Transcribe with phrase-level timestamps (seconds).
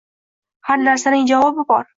[0.69, 1.89] Har narsaning javobi bor